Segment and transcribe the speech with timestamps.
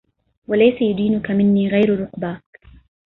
[0.47, 2.61] وليس يُدنيك منى غير رُقباكَ